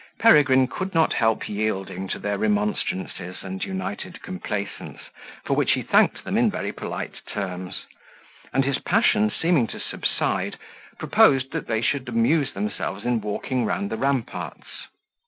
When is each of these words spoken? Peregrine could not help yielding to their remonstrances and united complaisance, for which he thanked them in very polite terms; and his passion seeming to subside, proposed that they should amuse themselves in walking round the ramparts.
Peregrine 0.17 0.65
could 0.65 0.95
not 0.95 1.13
help 1.13 1.47
yielding 1.47 2.07
to 2.07 2.17
their 2.17 2.39
remonstrances 2.39 3.43
and 3.43 3.63
united 3.63 4.19
complaisance, 4.23 4.99
for 5.45 5.55
which 5.55 5.73
he 5.73 5.83
thanked 5.83 6.23
them 6.23 6.39
in 6.39 6.49
very 6.49 6.73
polite 6.73 7.21
terms; 7.27 7.85
and 8.51 8.65
his 8.65 8.79
passion 8.79 9.29
seeming 9.29 9.67
to 9.67 9.79
subside, 9.79 10.57
proposed 10.97 11.51
that 11.51 11.67
they 11.67 11.81
should 11.83 12.09
amuse 12.09 12.51
themselves 12.53 13.05
in 13.05 13.21
walking 13.21 13.63
round 13.63 13.91
the 13.91 13.97
ramparts. 13.97 14.69